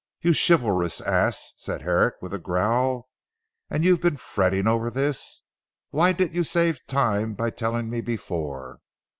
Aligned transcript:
"You 0.23 0.33
chivalrous 0.33 0.99
ass!" 0.99 1.53
said 1.57 1.83
Herrick 1.83 2.15
with 2.23 2.33
a 2.33 2.39
growl, 2.39 3.07
"and 3.69 3.83
you've 3.83 4.01
been 4.01 4.17
fretting 4.17 4.65
over 4.65 4.89
this? 4.89 5.43
Why 5.91 6.11
didn't 6.11 6.33
you 6.33 6.43
save 6.43 6.83
time 6.87 7.35
by 7.35 7.51
telling 7.51 7.87
me 7.87 8.01
before?" 8.01 8.79